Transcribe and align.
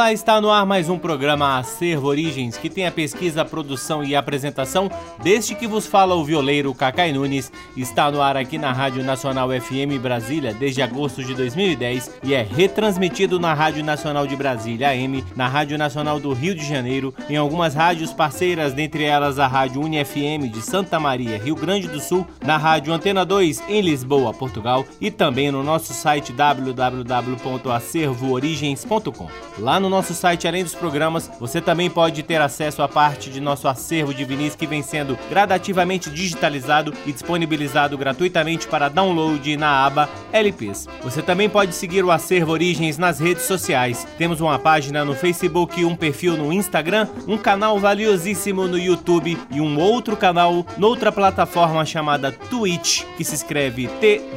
Olá, 0.00 0.14
está 0.14 0.40
no 0.40 0.50
ar 0.50 0.64
mais 0.64 0.88
um 0.88 0.98
programa 0.98 1.58
Acervo 1.58 2.06
Origens, 2.06 2.56
que 2.56 2.70
tem 2.70 2.86
a 2.86 2.90
pesquisa, 2.90 3.44
produção 3.44 4.02
e 4.02 4.16
apresentação 4.16 4.90
deste 5.22 5.54
que 5.54 5.66
vos 5.66 5.86
fala 5.86 6.14
o 6.14 6.24
violeiro 6.24 6.72
Cacai 6.72 7.12
Nunes. 7.12 7.52
Está 7.76 8.10
no 8.10 8.22
ar 8.22 8.34
aqui 8.34 8.56
na 8.56 8.72
Rádio 8.72 9.04
Nacional 9.04 9.50
FM 9.50 10.00
Brasília 10.00 10.54
desde 10.54 10.80
agosto 10.80 11.22
de 11.22 11.34
2010 11.34 12.12
e 12.22 12.32
é 12.32 12.40
retransmitido 12.40 13.38
na 13.38 13.52
Rádio 13.52 13.84
Nacional 13.84 14.26
de 14.26 14.34
Brasília 14.36 14.88
AM, 14.88 15.22
na 15.36 15.46
Rádio 15.46 15.76
Nacional 15.76 16.18
do 16.18 16.32
Rio 16.32 16.54
de 16.54 16.66
Janeiro, 16.66 17.14
em 17.28 17.36
algumas 17.36 17.74
rádios 17.74 18.10
parceiras, 18.10 18.72
dentre 18.72 19.04
elas 19.04 19.38
a 19.38 19.46
Rádio 19.46 19.82
UniFM 19.82 20.48
de 20.50 20.62
Santa 20.62 20.98
Maria, 20.98 21.36
Rio 21.36 21.56
Grande 21.56 21.88
do 21.88 22.00
Sul, 22.00 22.26
na 22.42 22.56
Rádio 22.56 22.94
Antena 22.94 23.22
2 23.22 23.64
em 23.68 23.82
Lisboa, 23.82 24.32
Portugal 24.32 24.82
e 24.98 25.10
também 25.10 25.52
no 25.52 25.62
nosso 25.62 25.92
site 25.92 26.32
www.acervoorigens.com. 26.32 29.28
Lá 29.58 29.78
no 29.78 29.89
nosso 29.90 30.14
site, 30.14 30.48
além 30.48 30.64
dos 30.64 30.74
programas, 30.74 31.30
você 31.38 31.60
também 31.60 31.90
pode 31.90 32.22
ter 32.22 32.40
acesso 32.40 32.80
a 32.82 32.88
parte 32.88 33.28
de 33.28 33.40
nosso 33.40 33.68
acervo 33.68 34.14
de 34.14 34.24
vinis 34.24 34.54
que 34.54 34.66
vem 34.66 34.82
sendo 34.82 35.18
gradativamente 35.28 36.08
digitalizado 36.08 36.94
e 37.04 37.12
disponibilizado 37.12 37.98
gratuitamente 37.98 38.66
para 38.66 38.88
download 38.88 39.56
na 39.56 39.84
aba 39.84 40.08
LPs. 40.32 40.88
Você 41.02 41.20
também 41.20 41.50
pode 41.50 41.74
seguir 41.74 42.04
o 42.04 42.10
Acervo 42.10 42.52
Origens 42.52 42.96
nas 42.96 43.18
redes 43.20 43.42
sociais. 43.44 44.06
Temos 44.16 44.40
uma 44.40 44.58
página 44.58 45.04
no 45.04 45.14
Facebook, 45.14 45.84
um 45.84 45.96
perfil 45.96 46.36
no 46.36 46.50
Instagram, 46.52 47.08
um 47.26 47.36
canal 47.36 47.78
valiosíssimo 47.78 48.68
no 48.68 48.78
YouTube 48.78 49.36
e 49.50 49.60
um 49.60 49.78
outro 49.78 50.16
canal 50.16 50.64
noutra 50.78 51.10
plataforma 51.10 51.84
chamada 51.84 52.30
Twitch, 52.32 53.04
que 53.16 53.24
se 53.24 53.34
escreve 53.34 53.88
T-W-I-T-C-H.tv 54.00 54.30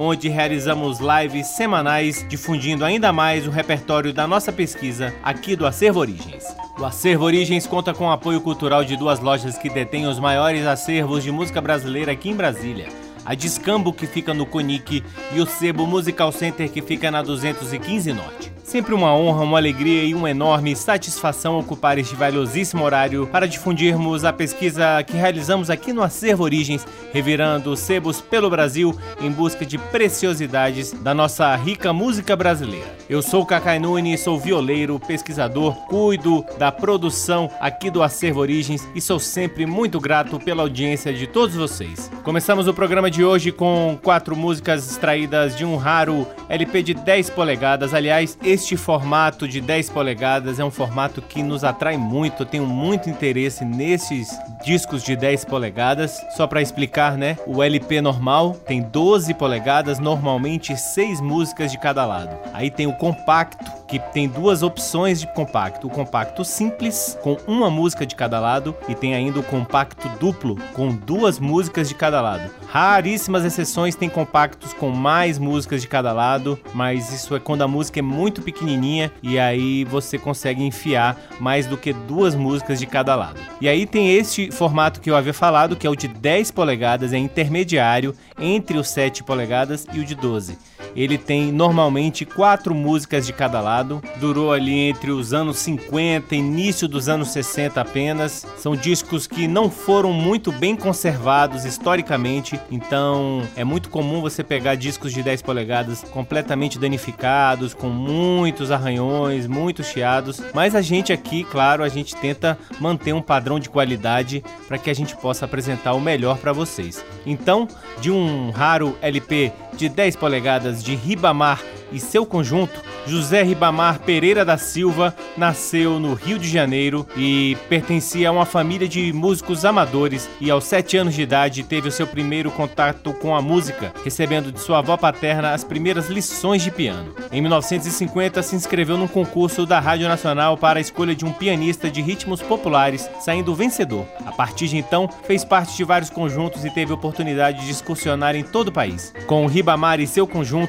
onde 0.00 0.28
realizamos 0.30 0.98
lives 0.98 1.46
semanais 1.48 2.26
difundindo 2.40 2.86
ainda 2.86 3.12
mais 3.12 3.46
o 3.46 3.50
repertório 3.50 4.14
da 4.14 4.26
nossa 4.26 4.50
pesquisa 4.50 5.14
aqui 5.22 5.54
do 5.54 5.66
Acervo 5.66 6.00
Origens. 6.00 6.42
O 6.78 6.86
Acervo 6.86 7.26
Origens 7.26 7.66
conta 7.66 7.92
com 7.92 8.06
o 8.06 8.10
apoio 8.10 8.40
cultural 8.40 8.82
de 8.82 8.96
duas 8.96 9.20
lojas 9.20 9.58
que 9.58 9.68
detêm 9.68 10.06
os 10.06 10.18
maiores 10.18 10.64
acervos 10.64 11.22
de 11.22 11.30
música 11.30 11.60
brasileira 11.60 12.12
aqui 12.12 12.30
em 12.30 12.34
Brasília. 12.34 12.88
A 13.26 13.34
Discambo, 13.34 13.92
que 13.92 14.06
fica 14.06 14.32
no 14.32 14.46
Conic, 14.46 15.04
e 15.34 15.38
o 15.38 15.44
Sebo 15.44 15.86
Musical 15.86 16.32
Center, 16.32 16.70
que 16.70 16.80
fica 16.80 17.10
na 17.10 17.20
215 17.20 18.10
Norte. 18.14 18.50
Sempre 18.70 18.94
uma 18.94 19.12
honra, 19.12 19.42
uma 19.42 19.58
alegria 19.58 20.04
e 20.04 20.14
uma 20.14 20.30
enorme 20.30 20.76
satisfação 20.76 21.58
ocupar 21.58 21.98
este 21.98 22.14
valiosíssimo 22.14 22.84
horário 22.84 23.26
para 23.26 23.48
difundirmos 23.48 24.24
a 24.24 24.32
pesquisa 24.32 25.02
que 25.02 25.16
realizamos 25.16 25.68
aqui 25.68 25.92
no 25.92 26.04
Acervo 26.04 26.44
Origens, 26.44 26.86
revirando 27.12 27.76
sebos 27.76 28.20
pelo 28.20 28.48
Brasil 28.48 28.96
em 29.20 29.28
busca 29.28 29.66
de 29.66 29.76
preciosidades 29.76 30.92
da 30.92 31.12
nossa 31.12 31.52
rica 31.56 31.92
música 31.92 32.36
brasileira. 32.36 32.86
Eu 33.08 33.22
sou 33.22 33.44
Cacai 33.44 33.80
Nunes, 33.80 34.20
sou 34.20 34.38
violeiro, 34.38 35.00
pesquisador, 35.00 35.74
cuido 35.88 36.44
da 36.56 36.70
produção 36.70 37.50
aqui 37.58 37.90
do 37.90 38.04
Acervo 38.04 38.38
Origens 38.38 38.86
e 38.94 39.00
sou 39.00 39.18
sempre 39.18 39.66
muito 39.66 39.98
grato 39.98 40.38
pela 40.38 40.62
audiência 40.62 41.12
de 41.12 41.26
todos 41.26 41.56
vocês. 41.56 42.08
Começamos 42.22 42.68
o 42.68 42.74
programa 42.74 43.10
de 43.10 43.24
hoje 43.24 43.50
com 43.50 43.98
quatro 44.00 44.36
músicas 44.36 44.88
extraídas 44.88 45.56
de 45.56 45.64
um 45.64 45.74
raro 45.74 46.24
LP 46.48 46.84
de 46.84 46.94
10 46.94 47.30
polegadas. 47.30 47.92
Aliás, 47.92 48.38
este 48.44 48.59
formato 48.76 49.46
de 49.46 49.60
10 49.60 49.90
polegadas 49.90 50.58
é 50.58 50.64
um 50.64 50.70
formato 50.70 51.22
que 51.22 51.42
nos 51.42 51.64
atrai 51.64 51.96
muito. 51.96 52.42
Eu 52.42 52.46
tenho 52.46 52.66
muito 52.66 53.08
interesse 53.08 53.64
nesses 53.64 54.28
discos 54.64 55.02
de 55.02 55.16
10 55.16 55.44
polegadas. 55.44 56.20
Só 56.36 56.46
para 56.46 56.62
explicar, 56.62 57.16
né? 57.16 57.38
O 57.46 57.62
LP 57.62 58.00
normal 58.00 58.54
tem 58.66 58.82
12 58.82 59.34
polegadas, 59.34 59.98
normalmente 59.98 60.76
6 60.76 61.20
músicas 61.20 61.70
de 61.72 61.78
cada 61.78 62.04
lado. 62.04 62.36
Aí 62.52 62.70
tem 62.70 62.86
o 62.86 62.92
compacto, 62.92 63.70
que 63.90 63.98
tem 63.98 64.28
duas 64.28 64.62
opções 64.62 65.20
de 65.20 65.26
compacto: 65.34 65.88
o 65.88 65.90
compacto 65.90 66.44
simples, 66.44 67.18
com 67.22 67.36
uma 67.46 67.68
música 67.68 68.06
de 68.06 68.14
cada 68.14 68.38
lado, 68.38 68.74
e 68.88 68.94
tem 68.94 69.14
ainda 69.14 69.40
o 69.40 69.42
compacto 69.42 70.08
duplo, 70.20 70.56
com 70.72 70.94
duas 70.94 71.40
músicas 71.40 71.88
de 71.88 71.94
cada 71.96 72.20
lado. 72.20 72.48
Raríssimas 72.68 73.44
exceções 73.44 73.96
tem 73.96 74.08
compactos 74.08 74.72
com 74.72 74.90
mais 74.90 75.38
músicas 75.38 75.82
de 75.82 75.88
cada 75.88 76.12
lado, 76.12 76.58
mas 76.72 77.12
isso 77.12 77.34
é 77.34 77.40
quando 77.40 77.62
a 77.62 77.68
música 77.68 77.98
é 77.98 78.02
muito 78.02 78.40
pequenininha 78.42 79.10
e 79.22 79.38
aí 79.38 79.84
você 79.84 80.16
consegue 80.16 80.62
enfiar 80.62 81.16
mais 81.40 81.66
do 81.66 81.76
que 81.76 81.92
duas 81.92 82.36
músicas 82.36 82.78
de 82.78 82.86
cada 82.86 83.16
lado. 83.16 83.40
E 83.60 83.68
aí 83.68 83.86
tem 83.86 84.14
este 84.14 84.52
formato 84.52 85.00
que 85.00 85.10
eu 85.10 85.16
havia 85.16 85.34
falado, 85.34 85.74
que 85.74 85.86
é 85.86 85.90
o 85.90 85.96
de 85.96 86.06
10 86.06 86.52
polegadas, 86.52 87.12
é 87.12 87.18
intermediário 87.18 88.14
entre 88.38 88.78
os 88.78 88.88
7 88.88 89.24
polegadas 89.24 89.86
e 89.92 89.98
o 89.98 90.04
de 90.04 90.14
12. 90.14 90.69
Ele 90.94 91.16
tem 91.16 91.52
normalmente 91.52 92.24
quatro 92.24 92.74
músicas 92.74 93.26
de 93.26 93.32
cada 93.32 93.60
lado. 93.60 94.02
Durou 94.16 94.52
ali 94.52 94.78
entre 94.78 95.10
os 95.10 95.32
anos 95.32 95.58
50 95.58 96.34
e 96.34 96.38
início 96.38 96.88
dos 96.88 97.08
anos 97.08 97.28
60 97.28 97.80
apenas. 97.80 98.46
São 98.58 98.74
discos 98.74 99.26
que 99.26 99.46
não 99.46 99.70
foram 99.70 100.12
muito 100.12 100.52
bem 100.52 100.76
conservados 100.76 101.64
historicamente, 101.64 102.58
então 102.70 103.42
é 103.56 103.64
muito 103.64 103.88
comum 103.88 104.20
você 104.20 104.42
pegar 104.42 104.74
discos 104.74 105.12
de 105.12 105.22
10 105.22 105.42
polegadas 105.42 106.02
completamente 106.10 106.78
danificados, 106.78 107.74
com 107.74 107.88
muitos 107.88 108.70
arranhões, 108.70 109.46
muitos 109.46 109.86
chiados. 109.86 110.42
Mas 110.54 110.74
a 110.74 110.82
gente 110.82 111.12
aqui, 111.12 111.44
claro, 111.44 111.82
a 111.82 111.88
gente 111.88 112.14
tenta 112.16 112.58
manter 112.80 113.12
um 113.12 113.22
padrão 113.22 113.58
de 113.58 113.68
qualidade 113.68 114.42
para 114.68 114.78
que 114.78 114.90
a 114.90 114.94
gente 114.94 115.16
possa 115.16 115.44
apresentar 115.44 115.94
o 115.94 116.00
melhor 116.00 116.38
para 116.38 116.52
vocês. 116.52 117.04
Então, 117.26 117.68
de 118.00 118.10
um 118.10 118.50
raro 118.50 118.96
LP 119.00 119.52
de 119.76 119.88
10 119.88 120.16
polegadas 120.16 120.69
de 120.78 120.94
Ribamar 120.94 121.60
e 121.92 121.98
seu 121.98 122.24
conjunto, 122.24 122.80
José 123.06 123.42
Ribamar 123.42 124.00
Pereira 124.00 124.44
da 124.44 124.56
Silva 124.56 125.14
nasceu 125.36 125.98
no 125.98 126.14
Rio 126.14 126.38
de 126.38 126.48
Janeiro 126.48 127.06
e 127.16 127.56
pertencia 127.68 128.28
a 128.28 128.32
uma 128.32 128.44
família 128.44 128.86
de 128.86 129.12
músicos 129.12 129.64
amadores 129.64 130.28
e 130.40 130.50
aos 130.50 130.64
7 130.64 130.98
anos 130.98 131.14
de 131.14 131.22
idade 131.22 131.64
teve 131.64 131.88
o 131.88 131.92
seu 131.92 132.06
primeiro 132.06 132.50
contato 132.50 133.12
com 133.14 133.34
a 133.34 133.42
música, 133.42 133.92
recebendo 134.04 134.52
de 134.52 134.60
sua 134.60 134.78
avó 134.78 134.96
paterna 134.96 135.52
as 135.52 135.64
primeiras 135.64 136.08
lições 136.08 136.62
de 136.62 136.70
piano. 136.70 137.14
Em 137.32 137.40
1950 137.40 138.42
se 138.42 138.54
inscreveu 138.54 138.96
num 138.96 139.08
concurso 139.08 139.64
da 139.64 139.80
Rádio 139.80 140.08
Nacional 140.08 140.56
para 140.56 140.78
a 140.78 140.82
escolha 140.82 141.14
de 141.14 141.24
um 141.24 141.32
pianista 141.32 141.90
de 141.90 142.02
ritmos 142.02 142.42
populares, 142.42 143.08
saindo 143.20 143.54
vencedor. 143.54 144.06
A 144.26 144.32
partir 144.32 144.68
de 144.68 144.76
então, 144.76 145.08
fez 145.24 145.44
parte 145.44 145.76
de 145.76 145.84
vários 145.84 146.10
conjuntos 146.10 146.64
e 146.64 146.70
teve 146.70 146.92
oportunidade 146.92 147.64
de 147.64 147.70
excursionar 147.70 148.36
em 148.36 148.44
todo 148.44 148.68
o 148.68 148.72
país. 148.72 149.12
Com 149.26 149.46
Ribamar 149.46 150.00
e 150.00 150.06
seu 150.06 150.26
conjunto 150.26 150.59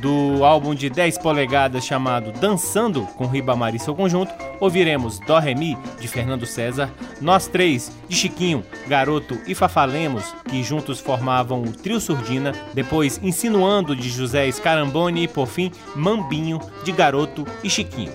do 0.00 0.44
álbum 0.44 0.74
de 0.74 0.88
10 0.88 1.18
polegadas 1.18 1.84
chamado 1.84 2.32
Dançando 2.32 3.02
com 3.16 3.26
Ribamar 3.26 3.74
e 3.74 3.78
seu 3.78 3.94
conjunto, 3.94 4.32
ouviremos 4.60 5.18
Dó 5.20 5.38
Ré 5.38 5.54
Mi 5.54 5.76
de 6.00 6.08
Fernando 6.08 6.46
César, 6.46 6.90
Nós 7.20 7.46
Três 7.46 7.90
de 8.08 8.16
Chiquinho, 8.16 8.64
Garoto 8.86 9.38
e 9.46 9.54
Fafalemos, 9.54 10.34
que 10.48 10.62
juntos 10.62 11.00
formavam 11.00 11.62
o 11.62 11.72
Trio 11.72 12.00
Surdina, 12.00 12.52
depois 12.74 13.20
Insinuando 13.22 13.94
de 13.94 14.08
José 14.08 14.50
Scaramboni 14.50 15.24
e 15.24 15.28
por 15.28 15.46
fim 15.46 15.70
Mambinho 15.94 16.60
de 16.84 16.92
Garoto 16.92 17.46
e 17.62 17.70
Chiquinho. 17.70 18.12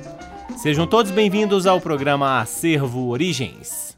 Sejam 0.57 0.85
todos 0.85 1.11
bem-vindos 1.11 1.65
ao 1.65 1.81
programa 1.81 2.39
Acervo 2.39 3.09
Origens. 3.09 3.97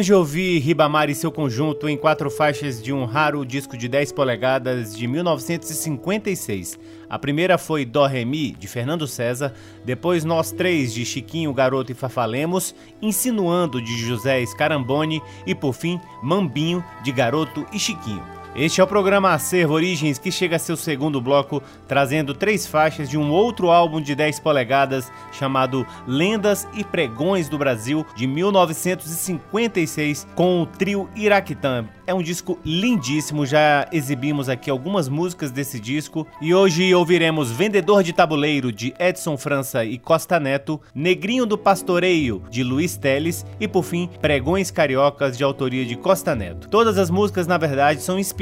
Acabamos 0.00 0.06
de 0.06 0.14
ouvir 0.14 0.58
Ribamar 0.60 1.10
e 1.10 1.14
seu 1.14 1.30
conjunto 1.30 1.86
em 1.86 1.94
quatro 1.94 2.30
faixas 2.30 2.82
de 2.82 2.90
um 2.90 3.04
raro 3.04 3.44
disco 3.44 3.76
de 3.76 3.86
10 3.86 4.12
polegadas 4.12 4.96
de 4.96 5.06
1956. 5.06 6.78
A 7.06 7.18
primeira 7.18 7.58
foi 7.58 7.84
Dó 7.84 8.06
Ré 8.06 8.24
Mi, 8.24 8.52
de 8.52 8.66
Fernando 8.66 9.06
César, 9.06 9.52
depois 9.84 10.24
Nós 10.24 10.52
Três, 10.52 10.94
de 10.94 11.04
Chiquinho, 11.04 11.52
Garoto 11.52 11.92
e 11.92 11.94
Fafalemos, 11.94 12.74
Insinuando, 13.02 13.82
de 13.82 13.98
José 13.98 14.42
Scaramboni 14.46 15.20
e, 15.46 15.54
por 15.54 15.74
fim, 15.74 16.00
Mambinho, 16.22 16.82
de 17.04 17.12
Garoto 17.12 17.66
e 17.70 17.78
Chiquinho. 17.78 18.39
Este 18.54 18.80
é 18.80 18.84
o 18.84 18.86
programa 18.86 19.32
Acervo 19.32 19.74
Origens 19.74 20.18
que 20.18 20.32
chega 20.32 20.56
a 20.56 20.58
seu 20.58 20.76
segundo 20.76 21.20
bloco, 21.20 21.62
trazendo 21.86 22.34
três 22.34 22.66
faixas 22.66 23.08
de 23.08 23.16
um 23.16 23.30
outro 23.30 23.70
álbum 23.70 24.00
de 24.00 24.12
10 24.12 24.40
polegadas 24.40 25.10
chamado 25.30 25.86
Lendas 26.04 26.66
e 26.74 26.82
Pregões 26.82 27.48
do 27.48 27.56
Brasil, 27.56 28.04
de 28.16 28.26
1956, 28.26 30.26
com 30.34 30.62
o 30.62 30.66
trio 30.66 31.08
Iraquitã. 31.14 31.86
É 32.04 32.12
um 32.12 32.22
disco 32.22 32.58
lindíssimo, 32.64 33.46
já 33.46 33.86
exibimos 33.92 34.48
aqui 34.48 34.68
algumas 34.68 35.08
músicas 35.08 35.52
desse 35.52 35.78
disco 35.78 36.26
e 36.42 36.52
hoje 36.52 36.92
ouviremos 36.92 37.52
Vendedor 37.52 38.02
de 38.02 38.12
Tabuleiro 38.12 38.72
de 38.72 38.92
Edson 38.98 39.36
França 39.36 39.84
e 39.84 39.96
Costa 39.96 40.40
Neto, 40.40 40.80
Negrinho 40.92 41.46
do 41.46 41.56
Pastoreio 41.56 42.42
de 42.50 42.64
Luiz 42.64 42.96
Teles 42.96 43.46
e 43.60 43.68
por 43.68 43.84
fim 43.84 44.10
Pregões 44.20 44.72
Cariocas 44.72 45.38
de 45.38 45.44
autoria 45.44 45.86
de 45.86 45.94
Costa 45.94 46.34
Neto. 46.34 46.68
Todas 46.68 46.98
as 46.98 47.10
músicas 47.10 47.46
na 47.46 47.56
verdade 47.56 48.02
são 48.02 48.18
inspiradas 48.18 48.39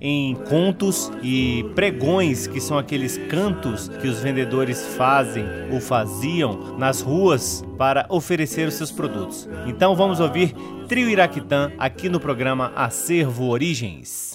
em 0.00 0.34
contos 0.48 1.10
e 1.22 1.64
pregões, 1.74 2.46
que 2.46 2.60
são 2.60 2.76
aqueles 2.76 3.16
cantos 3.28 3.88
que 3.88 4.08
os 4.08 4.20
vendedores 4.20 4.84
fazem 4.96 5.44
ou 5.70 5.80
faziam 5.80 6.76
nas 6.78 7.00
ruas 7.00 7.64
para 7.78 8.06
oferecer 8.08 8.66
os 8.66 8.74
seus 8.74 8.90
produtos. 8.90 9.48
Então 9.66 9.94
vamos 9.94 10.20
ouvir 10.20 10.54
Trio 10.88 11.08
Iraquitã 11.08 11.70
aqui 11.78 12.08
no 12.08 12.18
programa 12.18 12.72
Acervo 12.74 13.48
Origens. 13.48 14.29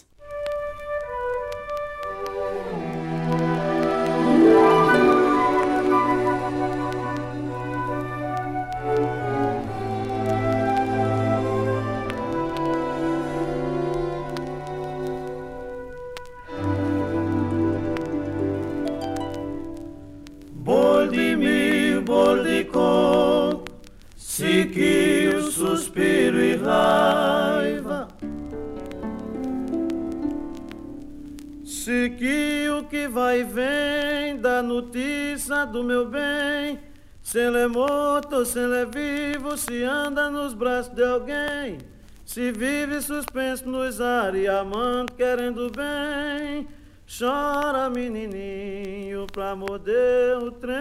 Morto, 38.36 38.46
se 38.46 38.60
ele 38.60 38.76
é 38.76 38.86
vivo, 38.86 39.58
se 39.58 39.84
anda 39.84 40.30
nos 40.30 40.54
braços 40.54 40.94
de 40.94 41.04
alguém. 41.04 41.78
Se 42.26 42.52
vive 42.52 43.02
suspenso 43.02 43.70
nos 43.70 44.02
ares, 44.02 44.50
amando, 44.50 45.14
querendo 45.14 45.72
bem. 45.72 46.68
Chora, 47.08 47.90
menininho, 47.90 49.28
pra 49.32 49.56
morder 49.56 50.38
o 50.38 50.52
trem. 50.52 50.76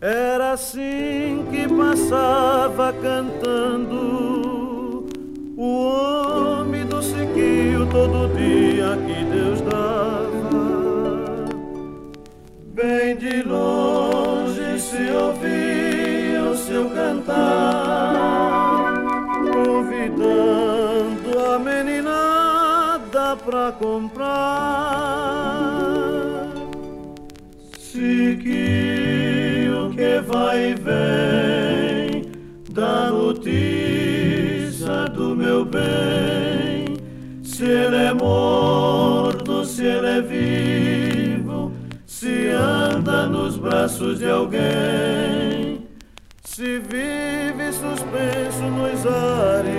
Era 0.00 0.52
assim 0.52 1.46
que 1.50 1.68
passava 1.68 2.92
cantando 2.92 3.96
o 5.56 5.84
homem 5.86 6.84
do 6.86 7.02
Siquio 7.02 7.86
todo 7.90 8.34
dia 8.34 8.96
que 9.06 9.24
Deus 9.24 9.60
dava. 9.60 10.29
Bem 12.82 13.14
de 13.14 13.42
longe 13.42 14.80
se 14.80 15.10
ouvia 15.12 16.42
o 16.50 16.56
seu 16.56 16.88
cantar, 16.88 17.34
convidando 19.52 21.38
a 21.46 21.58
meninada 21.58 23.36
pra 23.44 23.72
comprar. 23.72 24.40
Se 27.78 28.38
o 29.74 29.90
que 29.90 30.20
vai 30.26 30.70
e 30.70 30.74
vem 30.74 32.32
da 32.70 33.10
notícia 33.10 35.04
do 35.14 35.36
meu 35.36 35.66
bem, 35.66 36.96
se 37.44 37.64
ele 37.64 37.96
é 37.96 38.14
morto, 38.14 39.66
se 39.66 39.84
ele 39.84 40.06
é 40.06 40.22
vivo 40.22 40.59
anda 42.60 43.26
nos 43.26 43.56
braços 43.56 44.18
de 44.18 44.30
alguém, 44.30 45.86
se 46.44 46.78
vive 46.78 47.72
suspenso 47.72 48.62
nos 48.62 49.06
ares, 49.06 49.74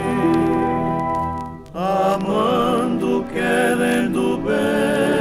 amando, 1.74 3.26
querendo 3.32 4.38
bem. 4.38 5.21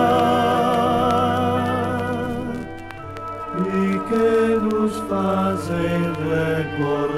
e 3.59 3.99
que 4.09 4.59
nos 4.63 4.97
fazem 5.09 6.13
recordar. 6.29 7.14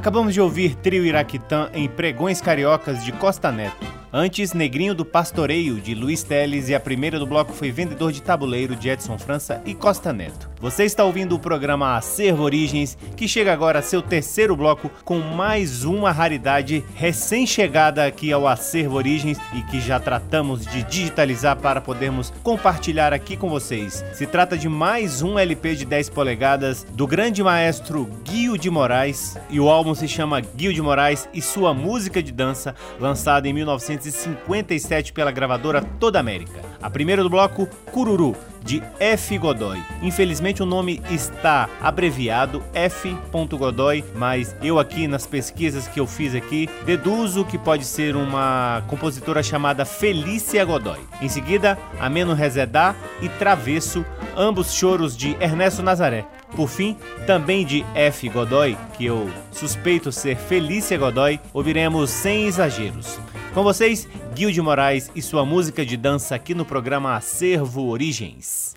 Acabamos 0.00 0.32
de 0.32 0.40
ouvir 0.40 0.76
Trio 0.76 1.04
Iraquitã 1.04 1.68
em 1.74 1.86
Pregões 1.86 2.40
Cariocas 2.40 3.04
de 3.04 3.12
Costa 3.12 3.52
Neto. 3.52 3.89
Antes, 4.12 4.52
Negrinho 4.52 4.92
do 4.92 5.04
Pastoreio, 5.04 5.80
de 5.80 5.94
Luiz 5.94 6.24
Teles, 6.24 6.68
e 6.68 6.74
a 6.74 6.80
primeira 6.80 7.16
do 7.16 7.26
bloco 7.26 7.52
foi 7.52 7.70
Vendedor 7.70 8.10
de 8.10 8.20
Tabuleiro, 8.20 8.74
de 8.74 8.88
Edson 8.88 9.16
França 9.16 9.62
e 9.64 9.72
Costa 9.72 10.12
Neto. 10.12 10.50
Você 10.60 10.84
está 10.84 11.04
ouvindo 11.04 11.36
o 11.36 11.38
programa 11.38 11.96
Acervo 11.96 12.42
Origens, 12.42 12.98
que 13.16 13.28
chega 13.28 13.52
agora 13.52 13.78
a 13.78 13.82
seu 13.82 14.02
terceiro 14.02 14.56
bloco 14.56 14.90
com 15.04 15.20
mais 15.20 15.84
uma 15.84 16.10
raridade 16.10 16.84
recém-chegada 16.96 18.04
aqui 18.04 18.32
ao 18.32 18.48
Acervo 18.48 18.96
Origens 18.96 19.38
e 19.54 19.62
que 19.62 19.80
já 19.80 20.00
tratamos 20.00 20.66
de 20.66 20.82
digitalizar 20.82 21.56
para 21.56 21.80
podermos 21.80 22.32
compartilhar 22.42 23.12
aqui 23.12 23.36
com 23.36 23.48
vocês. 23.48 24.04
Se 24.12 24.26
trata 24.26 24.58
de 24.58 24.68
mais 24.68 25.22
um 25.22 25.38
LP 25.38 25.76
de 25.76 25.84
10 25.84 26.10
polegadas 26.10 26.84
do 26.94 27.06
grande 27.06 27.44
maestro 27.44 28.10
Guio 28.24 28.58
de 28.58 28.68
Moraes, 28.68 29.38
e 29.48 29.60
o 29.60 29.70
álbum 29.70 29.94
se 29.94 30.08
chama 30.08 30.40
Guio 30.40 30.74
de 30.74 30.82
Moraes 30.82 31.28
e 31.32 31.40
sua 31.40 31.72
música 31.72 32.20
de 32.20 32.32
dança, 32.32 32.74
lançado 32.98 33.46
em 33.46 33.52
1900 33.52 33.99
1957 34.00 35.12
pela 35.12 35.30
gravadora 35.30 35.82
Toda 35.82 36.18
América. 36.18 36.60
A 36.80 36.88
primeira 36.88 37.22
do 37.22 37.30
bloco, 37.30 37.68
Cururu, 37.92 38.34
de 38.64 38.82
F. 38.98 39.38
Godoy. 39.38 39.78
Infelizmente 40.02 40.62
o 40.62 40.66
nome 40.66 41.02
está 41.10 41.68
abreviado 41.80 42.62
F. 42.72 43.16
Godoy, 43.32 44.04
mas 44.14 44.54
eu 44.62 44.78
aqui 44.78 45.06
nas 45.06 45.26
pesquisas 45.26 45.88
que 45.88 46.00
eu 46.00 46.06
fiz 46.06 46.34
aqui 46.34 46.68
deduzo 46.84 47.44
que 47.44 47.58
pode 47.58 47.84
ser 47.84 48.16
uma 48.16 48.82
compositora 48.86 49.42
chamada 49.42 49.84
Felícia 49.84 50.64
Godoy. 50.64 51.00
Em 51.20 51.28
seguida, 51.28 51.78
Ameno 51.98 52.34
Rezedá 52.34 52.94
e 53.20 53.28
Travesso, 53.28 54.04
ambos 54.36 54.72
choros 54.72 55.16
de 55.16 55.36
Ernesto 55.40 55.82
Nazaré. 55.82 56.24
Por 56.54 56.68
fim, 56.68 56.96
também 57.26 57.64
de 57.64 57.84
F. 57.94 58.28
Godoy, 58.28 58.76
que 58.96 59.06
eu 59.06 59.30
suspeito 59.52 60.10
ser 60.10 60.36
Felícia 60.36 60.98
Godoy, 60.98 61.38
ouviremos 61.52 62.10
Sem 62.10 62.46
Exageros. 62.46 63.18
Com 63.52 63.64
vocês, 63.64 64.06
de 64.54 64.60
Moraes 64.60 65.10
e 65.14 65.20
sua 65.20 65.44
música 65.44 65.84
de 65.84 65.96
dança 65.96 66.36
aqui 66.36 66.54
no 66.54 66.64
programa 66.64 67.16
Acervo 67.16 67.88
Origens. 67.88 68.76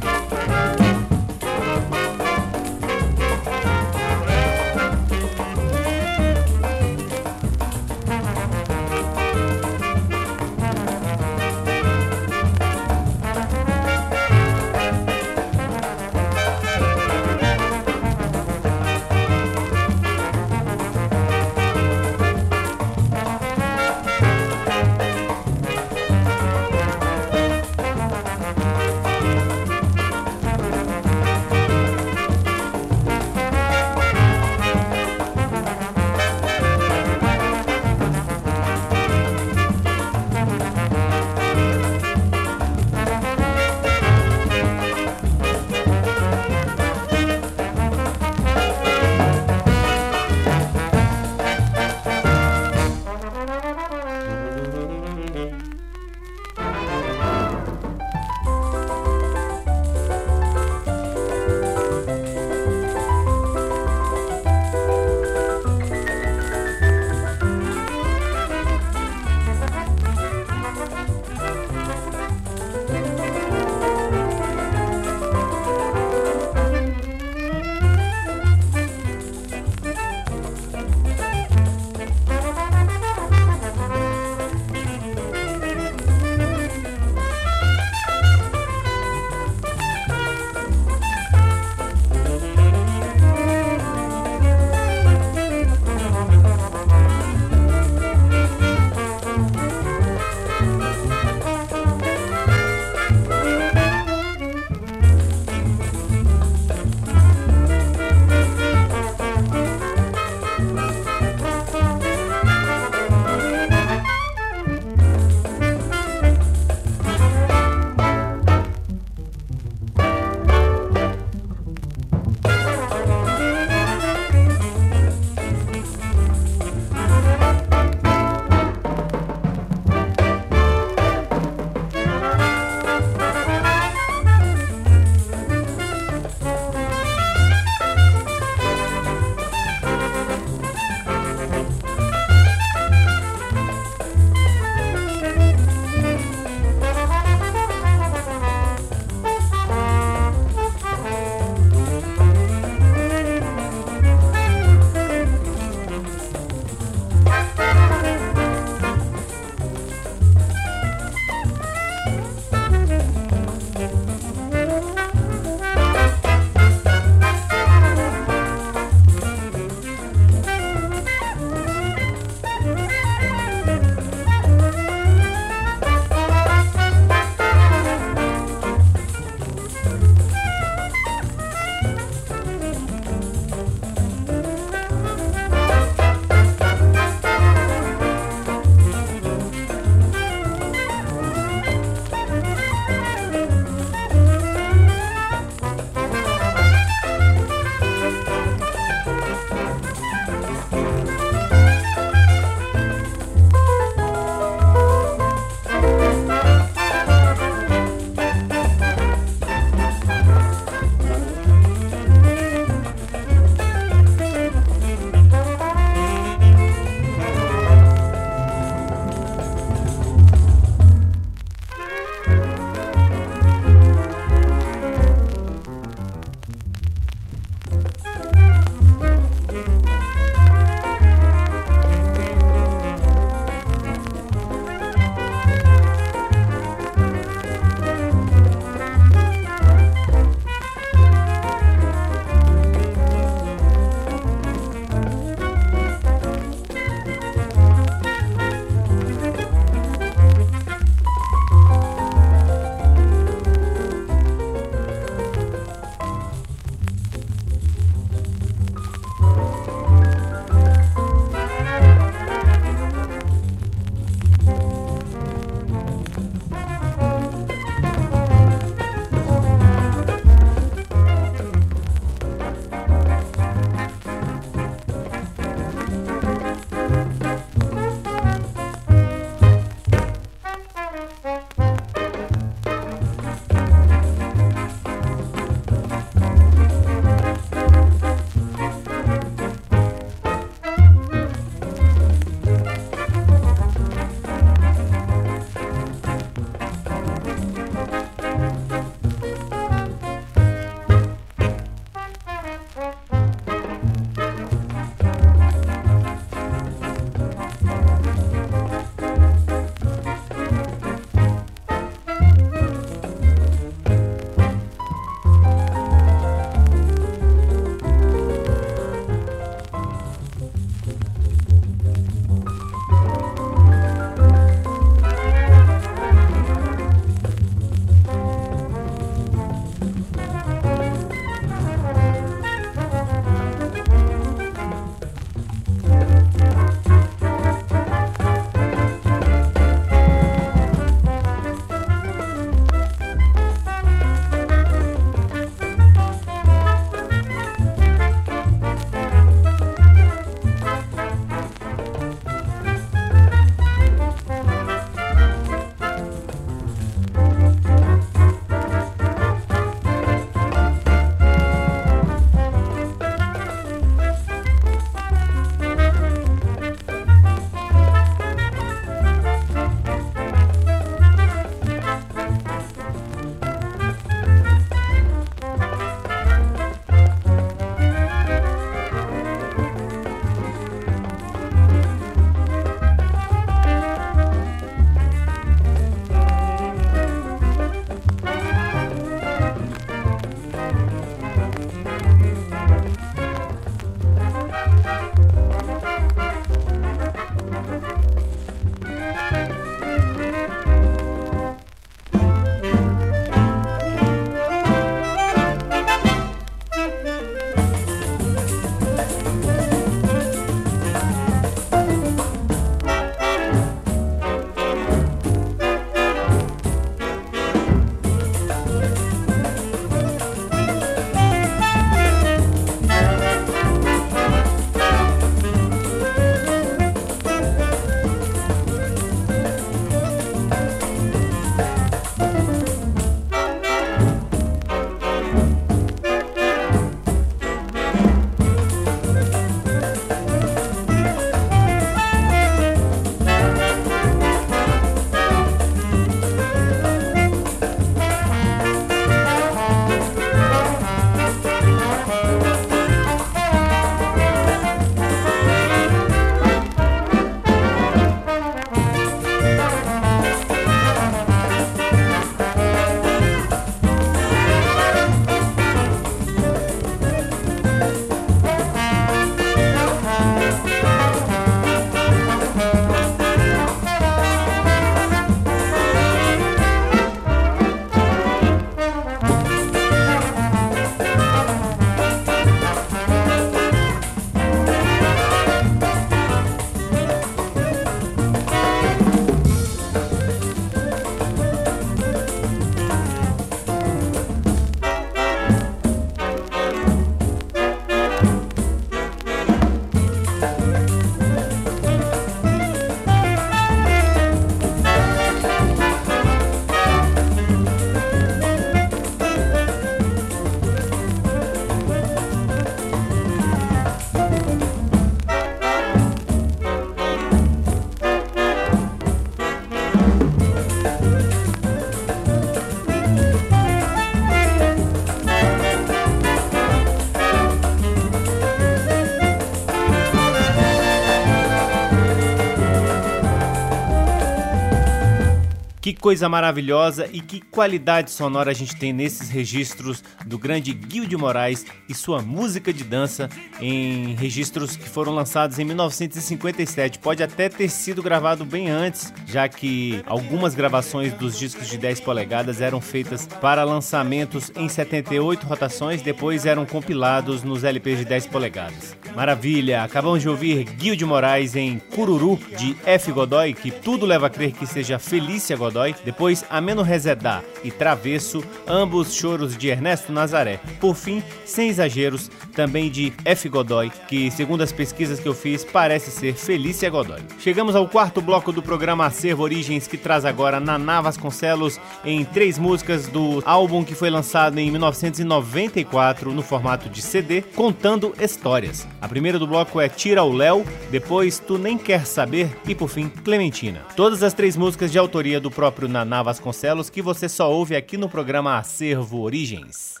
Coisa 536.01 536.27
maravilhosa 536.27 537.07
e 537.13 537.21
que 537.21 537.39
qualidade 537.39 538.09
sonora 538.09 538.49
a 538.49 538.53
gente 538.55 538.75
tem 538.75 538.91
nesses 538.91 539.29
registros 539.29 540.03
do 540.25 540.39
grande 540.39 540.75
Gil 540.89 541.05
de 541.05 541.15
Moraes 541.15 541.63
e 541.87 541.93
sua 541.93 542.23
música 542.23 542.73
de 542.73 542.83
dança 542.83 543.29
em 543.59 544.15
registros 544.15 544.75
que 544.75 544.89
foram 544.89 545.13
lançados 545.13 545.59
em 545.59 545.63
1957. 545.63 546.97
Pode 546.97 547.21
até 547.21 547.47
ter 547.47 547.69
sido 547.69 548.01
gravado 548.01 548.43
bem 548.43 548.67
antes, 548.67 549.13
já 549.31 549.47
que 549.47 550.03
algumas 550.05 550.53
gravações 550.53 551.13
dos 551.13 551.39
discos 551.39 551.67
de 551.67 551.77
10 551.77 552.01
polegadas 552.01 552.61
eram 552.61 552.81
feitas 552.81 553.25
para 553.39 553.63
lançamentos 553.63 554.51
em 554.55 554.67
78 554.67 555.45
rotações, 555.45 556.01
depois 556.01 556.45
eram 556.45 556.65
compilados 556.65 557.43
nos 557.43 557.63
LPs 557.63 557.99
de 557.99 558.05
10 558.05 558.27
polegadas. 558.27 558.95
Maravilha! 559.15 559.83
Acabamos 559.83 560.21
de 560.21 560.29
ouvir 560.29 560.67
Gil 560.77 560.95
de 560.95 561.05
Moraes 561.05 561.55
em 561.55 561.79
Cururu 561.79 562.39
de 562.57 562.75
F. 562.85 563.11
Godoy, 563.11 563.53
que 563.53 563.69
tudo 563.69 564.05
leva 564.05 564.27
a 564.27 564.29
crer 564.29 564.51
que 564.51 564.65
seja 564.65 564.99
Felícia 564.99 565.55
Godoy. 565.57 565.95
Depois 566.05 566.45
Ameno 566.49 566.81
Rezedá 566.81 567.41
e 567.63 567.71
Travesso, 567.71 568.43
ambos 568.67 569.13
choros 569.13 569.57
de 569.57 569.69
Ernesto 569.69 570.11
Nazaré. 570.11 570.59
Por 570.79 570.95
fim, 570.95 571.21
sem 571.45 571.69
exageros, 571.69 572.29
também 572.55 572.89
de 572.89 573.13
F. 573.25 573.49
Godoy, 573.49 573.91
que 574.07 574.31
segundo 574.31 574.61
as 574.61 574.71
pesquisas 574.71 575.19
que 575.19 575.27
eu 575.27 575.33
fiz, 575.33 575.63
parece 575.63 576.09
ser 576.11 576.33
Felícia 576.33 576.89
Godoy. 576.89 577.21
Chegamos 577.39 577.75
ao 577.75 577.87
quarto 577.87 578.21
bloco 578.21 578.51
do 578.51 578.61
programa 578.61 579.05
Acervo 579.21 579.43
Origens, 579.43 579.85
que 579.87 579.97
traz 579.97 580.25
agora 580.25 580.59
Naná 580.59 580.99
Vasconcelos 580.99 581.79
em 582.03 582.25
três 582.25 582.57
músicas 582.57 583.05
do 583.05 583.43
álbum 583.45 583.83
que 583.83 583.93
foi 583.93 584.09
lançado 584.09 584.57
em 584.57 584.71
1994 584.71 586.33
no 586.33 586.41
formato 586.41 586.89
de 586.89 587.03
CD, 587.03 587.43
contando 587.43 588.15
histórias. 588.19 588.87
A 588.99 589.07
primeira 589.07 589.37
do 589.37 589.45
bloco 589.45 589.79
é 589.79 589.87
Tira 589.87 590.23
o 590.23 590.33
Léo, 590.33 590.65
depois 590.89 591.37
Tu 591.37 591.59
Nem 591.59 591.77
Quer 591.77 592.07
Saber 592.07 592.49
e 592.67 592.73
por 592.73 592.89
fim 592.89 593.09
Clementina. 593.09 593.81
Todas 593.95 594.23
as 594.23 594.33
três 594.33 594.57
músicas 594.57 594.91
de 594.91 594.97
autoria 594.97 595.39
do 595.39 595.51
próprio 595.51 595.87
Naná 595.87 596.23
Vasconcelos 596.23 596.89
que 596.89 597.03
você 597.03 597.29
só 597.29 597.51
ouve 597.51 597.75
aqui 597.75 597.97
no 597.97 598.09
programa 598.09 598.57
Acervo 598.57 599.21
Origens. 599.21 600.00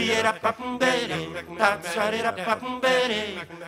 Iera 0.00 0.32
papumbere, 0.32 1.18
tatsarera 1.58 2.32
papumbere, 2.32 3.20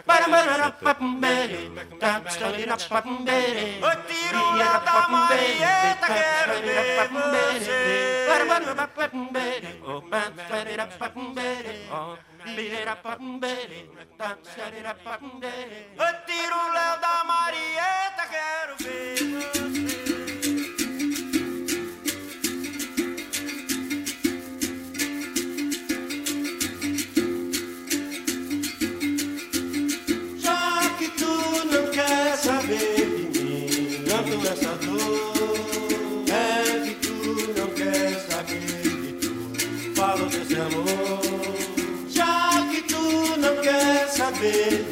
baramara 0.06 0.70
papumbere, 0.84 1.58
tatsarera 2.00 2.76
papumbere, 2.90 3.64
iera 4.56 4.80
papumbere, 4.80 5.96
tatsarera 6.00 6.82
papumbere, 6.96 7.76
baramara 8.28 8.86
papumbere, 8.96 9.68
oh 9.84 10.00
tatsarera 10.10 10.86
papumbere, 10.98 11.72
oh 11.92 12.16
iera 12.56 12.96
papumbere, 12.96 13.78
tatsarera 14.16 14.94
papumbere. 15.04 15.92
Eu 16.00 16.12
tiro 16.26 16.56
o 16.56 16.72
Léo 16.76 16.94
da 17.04 17.14
Marieta, 17.28 18.24
quero 18.32 18.74
ver 18.80 19.16
você. 19.42 20.11
Quer 44.42 44.91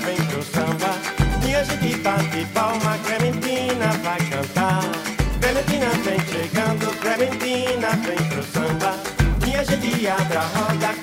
vem 0.00 0.16
pro 0.26 0.42
samba. 0.42 0.94
Minha 1.44 1.64
jiquita 1.64 2.16
de 2.30 2.44
palma, 2.46 2.98
Clementina 3.04 3.92
vai 4.02 4.18
cantar. 4.30 4.82
Clementina 5.40 5.88
vem 6.04 6.20
chegando, 6.20 6.86
Clementina 7.00 7.90
vem 8.04 8.28
pro 8.28 8.42
samba. 8.42 8.96
Minha 9.44 9.62
abre 10.14 10.34
da 10.34 10.40
roda, 10.40 11.01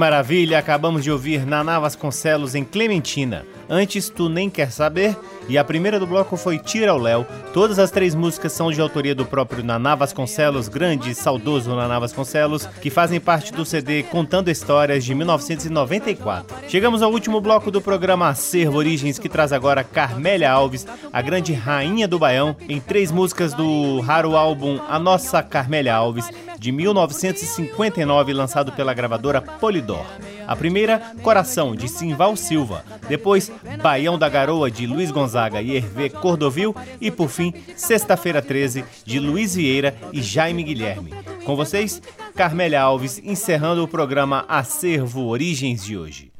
maravilha! 0.00 0.58
Acabamos 0.58 1.04
de 1.04 1.12
ouvir 1.12 1.44
Naná 1.44 1.78
Vasconcelos 1.78 2.54
em 2.54 2.64
Clementina. 2.64 3.44
Antes, 3.68 4.08
Tu 4.08 4.30
Nem 4.30 4.48
Quer 4.48 4.72
Saber. 4.72 5.14
E 5.46 5.58
a 5.58 5.62
primeira 5.62 6.00
do 6.00 6.06
bloco 6.06 6.38
foi 6.38 6.58
Tira 6.58 6.94
o 6.94 6.98
Léo. 6.98 7.26
Todas 7.52 7.80
as 7.80 7.90
três 7.90 8.14
músicas 8.14 8.52
são 8.52 8.70
de 8.70 8.80
autoria 8.80 9.12
do 9.12 9.26
próprio 9.26 9.64
Naná 9.64 9.96
Vasconcelos, 9.96 10.68
grande 10.68 11.10
e 11.10 11.14
saudoso 11.16 11.74
Naná 11.74 11.98
Vasconcelos, 11.98 12.64
que 12.80 12.90
fazem 12.90 13.18
parte 13.18 13.52
do 13.52 13.64
CD 13.64 14.04
Contando 14.04 14.50
Histórias 14.50 15.04
de 15.04 15.12
1994. 15.16 16.56
Chegamos 16.68 17.02
ao 17.02 17.10
último 17.10 17.40
bloco 17.40 17.68
do 17.72 17.80
programa 17.80 18.28
Acervo 18.28 18.78
Origens, 18.78 19.18
que 19.18 19.28
traz 19.28 19.52
agora 19.52 19.82
Carmélia 19.82 20.52
Alves, 20.52 20.86
a 21.12 21.20
grande 21.20 21.52
rainha 21.52 22.06
do 22.06 22.20
Baião, 22.20 22.54
em 22.68 22.78
três 22.78 23.10
músicas 23.10 23.52
do 23.52 23.98
raro 23.98 24.36
álbum 24.36 24.78
A 24.88 25.00
Nossa 25.00 25.42
Carmélia 25.42 25.96
Alves, 25.96 26.30
de 26.56 26.70
1959, 26.70 28.32
lançado 28.32 28.70
pela 28.70 28.94
gravadora 28.94 29.40
Polydor. 29.40 30.06
A 30.50 30.56
primeira, 30.56 31.14
Coração, 31.22 31.76
de 31.76 31.86
Simval 31.88 32.34
Silva. 32.34 32.84
Depois, 33.08 33.52
Baião 33.80 34.18
da 34.18 34.28
Garoa, 34.28 34.68
de 34.68 34.84
Luiz 34.84 35.12
Gonzaga 35.12 35.62
e 35.62 35.76
Hervé 35.76 36.08
Cordovil. 36.08 36.74
E 37.00 37.08
por 37.08 37.28
fim, 37.28 37.54
Sexta-feira 37.76 38.42
13, 38.42 38.84
de 39.04 39.20
Luiz 39.20 39.54
Vieira 39.54 39.96
e 40.12 40.20
Jaime 40.20 40.64
Guilherme. 40.64 41.14
Com 41.44 41.54
vocês, 41.54 42.02
Carmélia 42.34 42.82
Alves, 42.82 43.20
encerrando 43.22 43.84
o 43.84 43.86
programa 43.86 44.44
Acervo 44.48 45.28
Origens 45.28 45.84
de 45.84 45.96
hoje. 45.96 46.32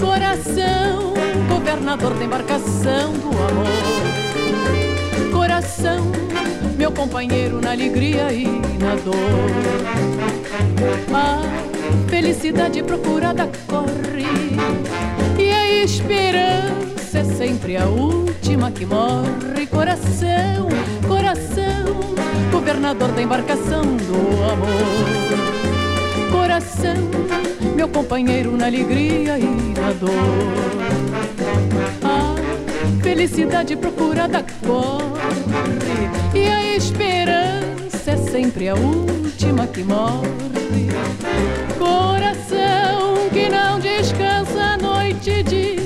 Coração 0.00 1.14
governador 1.48 2.12
da 2.14 2.24
embarcação 2.24 3.12
do 3.12 3.28
amor. 3.28 3.75
Meu 6.86 6.92
companheiro 6.92 7.60
na 7.60 7.72
alegria 7.72 8.32
e 8.32 8.46
na 8.78 8.94
dor. 8.94 9.16
A 11.12 11.42
felicidade 12.08 12.80
procurada 12.80 13.50
corre 13.66 14.24
e 15.36 15.50
a 15.50 15.82
esperança 15.82 17.18
é 17.18 17.24
sempre 17.24 17.76
a 17.76 17.86
última 17.86 18.70
que 18.70 18.86
morre. 18.86 19.66
Coração, 19.66 20.68
coração, 21.08 21.86
governador 22.52 23.10
da 23.10 23.22
embarcação 23.22 23.82
do 23.82 24.44
amor. 24.44 26.30
Coração, 26.30 26.94
meu 27.74 27.88
companheiro 27.88 28.56
na 28.56 28.66
alegria 28.66 29.36
e 29.40 29.74
na 29.74 29.90
dor. 29.98 30.66
Felicidade 33.06 33.76
procurada 33.76 34.44
corre 34.66 36.34
e 36.34 36.48
a 36.48 36.76
esperança 36.76 38.10
é 38.10 38.16
sempre 38.16 38.68
a 38.68 38.74
última 38.74 39.64
que 39.68 39.84
morre. 39.84 40.28
Coração 41.78 43.30
que 43.32 43.48
não 43.48 43.78
descansa 43.78 44.76
noite 44.78 45.30
e 45.30 45.42
dia, 45.44 45.76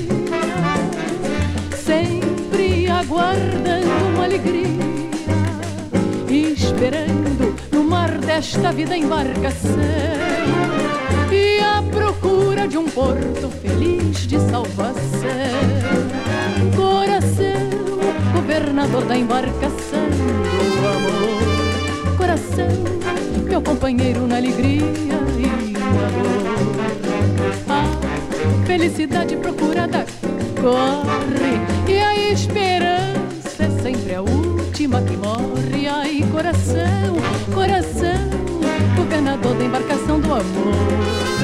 sempre 1.77 2.89
aguardando 2.89 4.07
uma 4.15 4.23
alegria, 4.23 5.11
esperando 6.27 7.55
no 7.71 7.83
mar 7.83 8.17
desta 8.17 8.71
vida 8.71 8.97
embarcação 8.97 9.77
e 11.31 11.59
à 11.59 11.83
procura 11.83 12.67
de 12.67 12.79
um 12.79 12.89
porto 12.89 13.51
feliz 13.61 14.25
de 14.25 14.39
salvação. 14.39 16.20
Coração, 16.75 17.69
governador 18.33 19.05
da 19.05 19.17
embarcação 19.17 20.09
do 20.09 20.87
amor. 20.87 22.17
Coração, 22.17 22.67
meu 23.47 23.61
companheiro 23.61 24.27
na 24.27 24.37
alegria 24.37 24.83
e 24.83 25.07
na 25.07 25.17
dor. 25.19 26.51
A 27.69 28.65
felicidade 28.65 29.35
procurada 29.37 30.05
corre 30.61 31.59
e 31.91 31.99
a 31.99 32.31
esperança 32.31 33.63
é 33.63 33.69
sempre 33.81 34.15
a 34.15 34.21
última 34.21 35.01
que 35.01 35.17
morre. 35.17 35.87
Ai, 35.87 36.23
coração, 36.31 37.15
coração, 37.53 38.29
governador 38.95 39.55
da 39.55 39.63
embarcação 39.65 40.19
do 40.19 40.33
amor. 40.33 41.40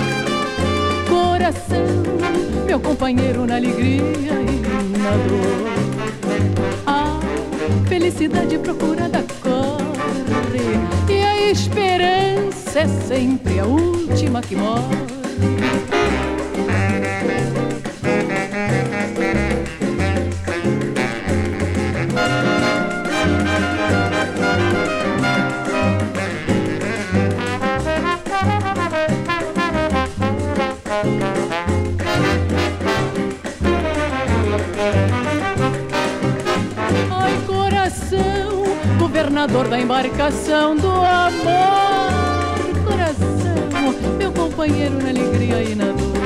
Coração, 1.18 1.84
meu 2.68 2.80
companheiro 2.80 3.48
na 3.48 3.56
alegria 3.56 4.04
e 4.04 4.98
na 5.00 5.12
dor. 5.28 5.68
A 6.86 7.20
felicidade 7.90 8.60
procurada 8.60 9.26
corre 9.42 10.78
e 11.10 11.24
a 11.24 11.50
esperança 11.50 12.82
é 12.82 12.88
sempre 12.88 13.60
a 13.60 13.66
última 13.66 14.42
que 14.42 14.56
morre. 14.56 14.96
Governador 39.48 39.68
da 39.70 39.80
embarcação 39.80 40.76
do 40.76 40.90
amor. 40.90 42.58
Coração, 42.86 43.94
meu 44.18 44.32
companheiro 44.32 45.02
na 45.02 45.10
alegria 45.10 45.64
e 45.64 45.76
na 45.76 45.86
dor. 45.86 46.18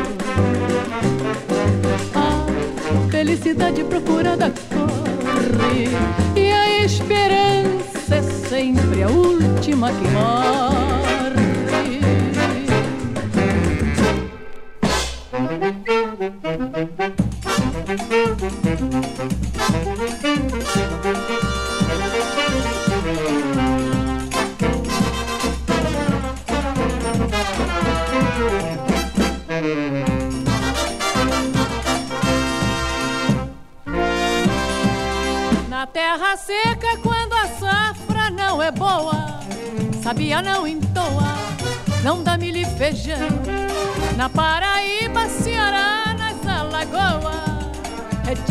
A 2.16 3.12
felicidade 3.12 3.84
procurada 3.84 4.52
corre 4.70 5.90
e 6.36 6.52
a 6.52 6.84
esperança 6.84 8.16
é 8.16 8.22
sempre 8.22 9.04
a 9.04 9.08
última 9.08 9.92
que 9.92 10.08
morre. 10.10 10.82
Na 18.72 19.41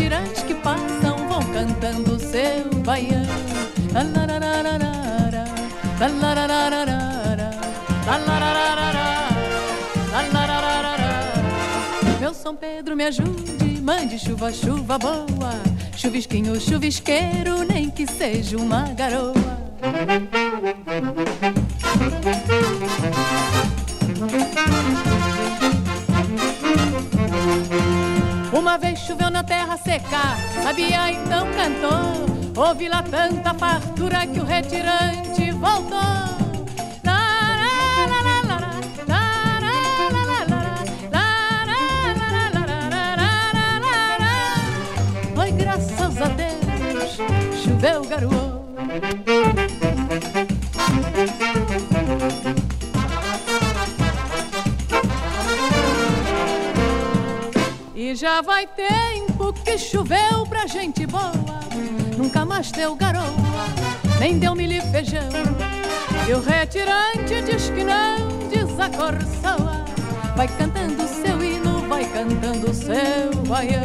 retirantes 0.01 0.43
que 0.45 0.55
passam 0.55 1.29
vão 1.29 1.43
cantando 1.53 2.19
seu 2.19 2.83
baião. 2.83 3.21
Meu 12.19 12.35
São 12.35 12.57
Pedro, 12.57 12.97
me 12.97 13.05
ajude, 13.05 13.81
mande 13.83 14.19
chuva, 14.19 14.53
chuva 14.53 14.99
boa. 14.99 15.53
Chuvisquinho, 15.97 16.59
chuvisqueiro, 16.59 17.63
nem 17.65 17.91
que 17.91 18.07
seja 18.07 18.57
uma 18.57 18.89
garoa. 18.95 19.35
Uma 28.53 28.79
vez 28.79 28.99
choveu 29.01 29.31
na 29.31 29.43
terra 29.43 29.77
seca, 30.11 30.63
sabia 30.63 31.13
então 31.13 31.47
cantou. 31.53 32.63
Houve 32.63 32.89
lá 32.89 33.03
tanta 33.03 33.55
fartura 33.55 34.27
que 34.27 34.41
o 34.41 34.45
retirante 34.45 35.53
voltou. 35.53 36.01
Oi, 45.39 45.53
graças 45.53 46.21
a 46.21 46.29
Deus, 46.29 47.17
choveu 47.65 48.05
garoa. 48.05 48.61
Já 58.15 58.43
vai 58.43 58.67
tempo 58.67 59.53
que 59.53 59.79
choveu 59.79 60.45
pra 60.49 60.67
gente 60.67 61.07
boa, 61.07 61.33
nunca 62.19 62.45
mais 62.45 62.73
deu 62.73 62.95
garoa, 62.97 63.25
nem 64.19 64.39
deu 64.39 64.55
milho 64.55 64.75
e 64.75 64.81
feijão. 64.81 65.29
E 66.29 66.33
o 66.33 66.41
retirante 66.41 67.41
diz 67.43 67.71
que 67.71 67.85
não, 67.85 68.49
diz 68.49 68.79
a 68.81 68.89
vai 70.37 70.49
cantando 70.49 71.07
seu 71.07 71.43
hino, 71.43 71.87
vai 71.89 72.05
cantando 72.05 72.75
seu 72.75 73.43
baião. 73.47 73.81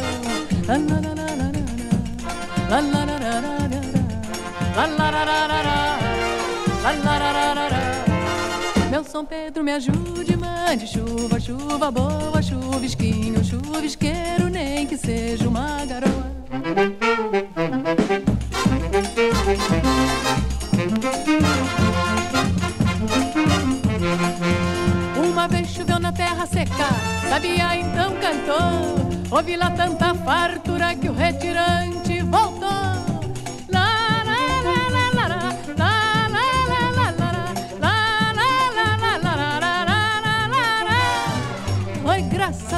Meu 8.89 9.03
São 9.03 9.23
Pedro, 9.23 9.63
me 9.63 9.71
ajude, 9.71 10.35
mande 10.65 10.87
chuva, 10.87 11.39
chuva 11.39 11.91
boa, 11.91 12.41
chuvisquinho, 12.41 13.43
chuvisqueiro, 13.45 14.49
nem 14.49 14.87
que 14.87 14.97
seja 14.97 15.47
uma 15.47 15.85
garoa. 15.85 16.31
Uma 25.23 25.47
vez 25.47 25.67
choveu 25.69 25.99
na 25.99 26.11
terra 26.11 26.47
seca, 26.47 26.89
sabia 27.29 27.77
então 27.77 28.15
cantou. 28.15 29.37
Houve 29.37 29.55
lá 29.57 29.69
tanta 29.69 30.15
fartura 30.15 30.95
que 30.95 31.09
o 31.09 31.13
retirante 31.13 32.23
voltou. 32.23 33.14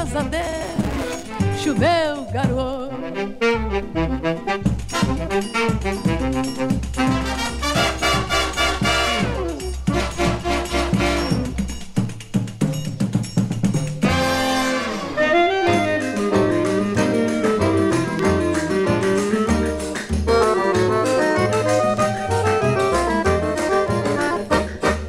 graças 0.08 0.16
a 0.16 0.22
Deus, 0.22 1.60
choveu, 1.62 2.24
garoto. 2.32 2.88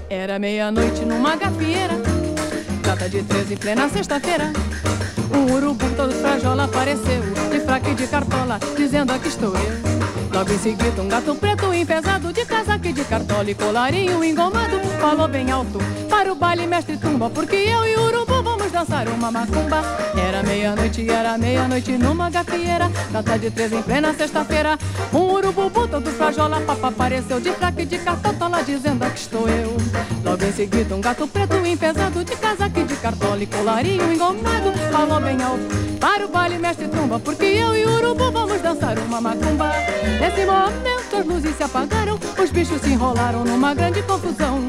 Era 0.10 0.38
meia-noite 0.38 1.06
numa 1.06 1.36
gafieira, 1.36 1.96
data 2.84 3.10
de 3.10 3.24
13, 3.24 3.56
plena 3.56 3.90
sexta-feira. 3.90 4.52
Um 5.32 5.54
urubu 5.54 5.86
todo 5.96 6.12
frajola 6.14 6.64
apareceu, 6.66 7.22
de 7.52 7.60
fraca 7.60 7.90
e 7.90 7.96
de 7.96 8.08
cartola, 8.08 8.60
dizendo 8.76 9.14
aqui 9.14 9.28
estou 9.28 9.54
eu. 9.56 10.00
Logo 10.34 10.54
em 10.54 10.60
seguida 10.60 11.02
um 11.02 11.08
gato 11.08 11.36
preto 11.36 11.74
enfesado 11.74 12.32
de 12.32 12.46
casaco 12.46 12.88
e 12.88 12.94
de 12.94 13.04
cartola 13.04 13.50
e 13.50 13.56
colarinho 13.56 14.24
engomado 14.24 14.80
falou 15.00 15.28
bem 15.28 15.50
alto 15.52 15.80
para 16.10 16.32
o 16.32 16.36
baile 16.36 16.68
mestre 16.68 16.98
tumba 16.98 17.30
porque 17.30 17.56
eu 17.56 17.86
e 17.86 17.96
o 17.96 18.06
urubu 18.06 18.29
vamos 18.70 18.72
dançar 18.72 19.08
uma 19.10 19.32
macumba. 19.32 19.82
Era 20.16 20.44
meia-noite, 20.44 21.10
era 21.10 21.38
meia-noite 21.38 21.92
numa 21.98 22.30
gafieira, 22.30 22.90
data 23.12 23.38
de 23.38 23.52
três 23.52 23.74
em 23.74 23.82
plena 23.82 24.14
sexta-feira. 24.14 24.78
Um 25.14 25.34
urubu 25.34 25.70
todo 25.88 26.10
frajola 26.12 26.62
papa 26.62 26.90
apareceu 26.90 27.40
de 27.40 27.52
fraca 27.52 27.82
e 27.82 27.86
de 27.86 27.98
cartola 27.98 28.64
dizendo 28.64 29.04
aqui 29.04 29.20
estou 29.20 29.48
eu. 29.50 29.76
Logo 30.24 30.44
em 30.44 30.52
seguida 30.52 30.96
um 30.96 31.02
gato 31.02 31.28
preto 31.28 31.56
enfesado 31.66 32.24
de 32.24 32.36
casaco 32.36 32.80
e 32.80 32.84
de 32.84 32.96
cartola 32.96 33.42
e 33.42 33.48
colarinho 33.48 34.14
engomado 34.14 34.72
falou 34.92 35.20
bem 35.20 35.42
alto 35.42 35.64
para 36.00 36.26
o 36.26 36.30
baile 36.30 36.58
mestre 36.58 36.88
tumba 36.88 37.20
porque 37.20 37.46
eu 37.46 37.76
e 37.76 37.86
o 37.86 37.96
urubu 37.96 38.32
vamos 38.32 38.62
dançar 38.62 38.98
uma 39.00 39.20
macumba. 39.20 39.72
Nesse 40.20 40.46
momento 40.46 41.18
as 41.18 41.26
luzes 41.26 41.56
se 41.56 41.64
apagaram, 41.64 42.20
os 42.42 42.52
bichos 42.52 42.82
se 42.82 42.90
enrolaram 42.90 43.44
numa 43.44 43.74
grande 43.74 44.02
confusão. 44.04 44.60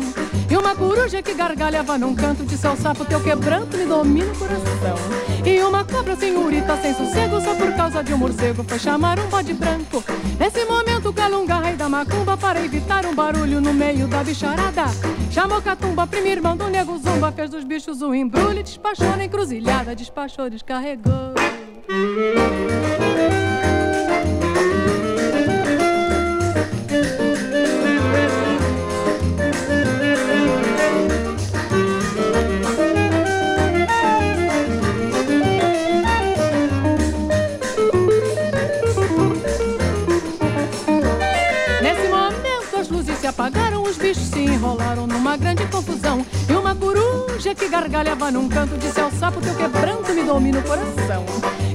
E 0.51 0.57
uma 0.57 0.75
coruja 0.75 1.23
que 1.23 1.33
gargalhava 1.33 1.97
num 1.97 2.13
canto 2.13 2.45
de 2.45 2.59
seu 2.59 2.77
sapo, 2.77 3.05
teu 3.05 3.21
quebranto 3.21 3.77
me 3.77 3.85
domina 3.91 4.33
o 4.33 4.39
coração. 4.39 4.97
E 5.45 5.61
uma 5.63 5.85
cobra 5.85 6.15
senhorita 6.15 6.77
sem 6.77 6.95
sossego, 6.95 7.41
só 7.41 7.57
por 7.57 7.75
causa 7.75 8.05
de 8.05 8.15
um 8.15 8.19
morcego, 8.19 8.63
foi 8.63 8.79
chamar 8.79 9.19
um 9.19 9.27
bode 9.27 9.53
branco. 9.53 10.05
Nesse 10.39 10.65
momento, 10.65 11.13
Calunga, 11.13 11.59
rei 11.59 11.75
da 11.75 11.89
macumba, 11.89 12.37
para 12.37 12.65
evitar 12.65 13.05
um 13.05 13.13
barulho 13.13 13.61
no 13.61 13.75
meio 13.75 14.07
da 14.07 14.23
bicharada. 14.23 14.85
Chamou 15.33 15.61
Catumba, 15.61 16.07
primo 16.07 16.29
irmão 16.29 16.57
do 16.57 16.69
nego 16.69 16.97
zumba, 16.99 17.33
fez 17.33 17.51
dos 17.51 17.65
bichos 17.65 18.01
um 18.01 18.15
embrulho, 18.15 18.63
despachou 18.63 19.17
na 19.17 19.25
encruzilhada, 19.25 19.97
despachou, 19.97 20.49
descarregou. 20.49 21.35
E 46.49 46.53
uma 46.53 46.75
coruja 46.75 47.55
que 47.55 47.69
gargalhava 47.69 48.31
num 48.31 48.49
canto 48.49 48.77
disse 48.79 49.01
ao 49.01 49.11
sapo: 49.11 49.41
Teu 49.41 49.55
quebranto 49.55 50.13
me 50.13 50.23
domina 50.23 50.59
o 50.59 50.63
coração. 50.63 51.25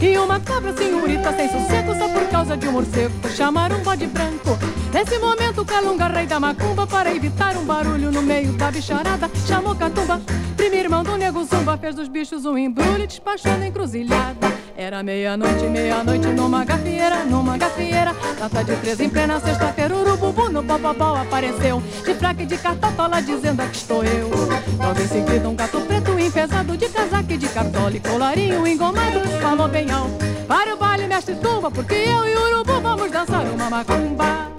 E 0.02 0.18
uma 0.18 0.40
cabra 0.40 0.76
senhorita 0.76 1.34
sem 1.34 1.50
sossego 1.50 1.96
só 1.96 2.08
por 2.10 2.28
causa 2.30 2.58
de 2.58 2.68
um 2.68 2.74
morcego 2.74 3.14
chamaram 3.30 3.78
um 3.78 3.84
bode 3.84 4.08
branco. 4.08 4.58
Nesse 4.94 5.18
momento, 5.20 5.66
Calunga, 5.66 6.08
rei 6.08 6.26
da 6.26 6.40
macumba, 6.40 6.88
para 6.88 7.14
evitar 7.14 7.58
um 7.58 7.66
barulho 7.66 8.12
no 8.12 8.22
meio 8.22 8.54
da 8.54 8.72
bicharada, 8.72 9.30
chamou 9.46 9.76
Catumba. 9.76 10.22
Primo 10.56 10.76
irmão 10.76 11.04
do 11.04 11.18
nego 11.18 11.44
zumba 11.44 11.78
fez 11.78 11.96
dos 11.96 12.08
bichos 12.08 12.46
um 12.46 12.58
embrulho 12.58 13.06
despachou 13.06 13.58
na 13.58 13.68
encruzilhada. 13.68 14.55
Era 14.78 15.02
meia-noite, 15.02 15.66
meia-noite 15.68 16.28
numa 16.28 16.66
gafieira, 16.66 17.24
numa 17.24 17.58
gafieira. 17.58 18.14
Data 18.38 18.62
de 18.62 18.76
três 18.76 19.00
em 19.00 19.10
plena 19.10 19.40
sexta-feira, 19.40 19.96
urububu 19.96 20.50
no 20.50 20.62
popopó 20.62 21.16
apareceu. 21.16 21.82
De 22.04 22.14
fraca 22.14 22.44
e 22.44 22.46
de 22.46 22.58
cartola 22.58 23.22
dizendo 23.22 23.62
aqui 23.62 23.78
estou 23.78 24.04
eu. 24.04 24.30
Logo 24.30 25.02
em 25.02 25.08
seguida 25.08 25.48
um 25.48 25.56
gato 25.56 25.80
preto 25.80 26.20
enfesado 26.20 26.76
de 26.76 26.90
casaco 26.90 27.32
e 27.32 27.38
de 27.38 27.48
cartola 27.48 27.96
e 27.96 28.00
colarinho 28.02 28.68
engomado. 28.68 29.22
Falou 29.42 29.70
bem 29.70 29.90
alto, 29.90 30.26
para 30.46 30.76
o 30.76 30.78
baile 30.78 31.08
mestre 31.08 31.36
tumba, 31.36 31.72
porque 31.72 31.96
eu 31.96 32.28
e 32.28 32.36
o 32.36 32.48
urubu 32.52 32.82
vamos 32.82 33.10
dançar 33.10 33.46
uma 33.46 33.70
macumba. 33.70 34.52